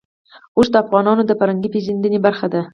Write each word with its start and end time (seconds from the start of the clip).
اوښ 0.57 0.67
د 0.71 0.75
افغانانو 0.83 1.23
د 1.25 1.31
فرهنګي 1.39 1.69
پیژندنې 1.73 2.19
برخه 2.25 2.47
ده. 2.53 2.61